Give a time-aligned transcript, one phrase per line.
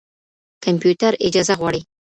[0.65, 1.81] کمپيوټر اجازه غواړي.